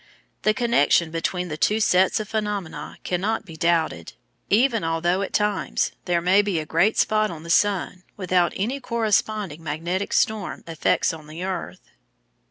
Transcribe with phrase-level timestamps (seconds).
[0.41, 4.13] The connection between the two sets of phenomena cannot be doubted,
[4.49, 8.79] even although at times there may be a great spot on the sun without any
[8.79, 11.91] corresponding "magnetic storm" effects on the earth.